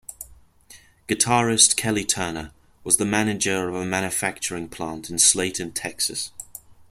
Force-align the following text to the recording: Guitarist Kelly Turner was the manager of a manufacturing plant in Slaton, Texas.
Guitarist 1.07 1.75
Kelly 1.75 2.03
Turner 2.03 2.49
was 2.83 2.97
the 2.97 3.05
manager 3.05 3.69
of 3.69 3.75
a 3.75 3.85
manufacturing 3.85 4.67
plant 4.67 5.11
in 5.11 5.17
Slaton, 5.17 5.73
Texas. 5.75 6.31